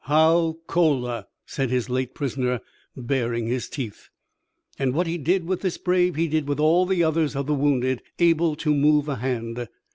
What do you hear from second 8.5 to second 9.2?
to move a